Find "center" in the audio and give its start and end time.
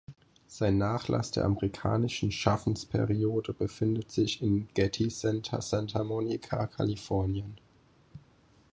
5.09-5.61